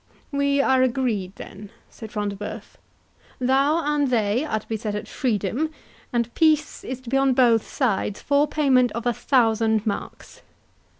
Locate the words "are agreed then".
0.61-1.69